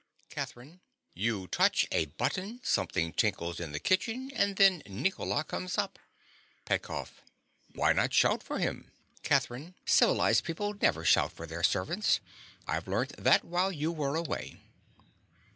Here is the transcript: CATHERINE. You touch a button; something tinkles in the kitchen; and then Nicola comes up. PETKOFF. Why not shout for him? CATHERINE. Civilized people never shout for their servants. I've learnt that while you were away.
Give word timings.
CATHERINE. 0.31 0.79
You 1.13 1.45
touch 1.45 1.85
a 1.91 2.05
button; 2.05 2.59
something 2.63 3.13
tinkles 3.13 3.59
in 3.59 3.71
the 3.71 3.79
kitchen; 3.79 4.31
and 4.33 4.55
then 4.55 4.81
Nicola 4.87 5.43
comes 5.43 5.77
up. 5.77 5.99
PETKOFF. 6.65 7.21
Why 7.75 7.93
not 7.93 8.11
shout 8.11 8.41
for 8.41 8.57
him? 8.57 8.89
CATHERINE. 9.21 9.75
Civilized 9.85 10.43
people 10.43 10.73
never 10.81 11.05
shout 11.05 11.31
for 11.31 11.45
their 11.45 11.61
servants. 11.61 12.19
I've 12.65 12.87
learnt 12.87 13.15
that 13.17 13.43
while 13.45 13.71
you 13.71 13.91
were 13.91 14.15
away. 14.15 14.59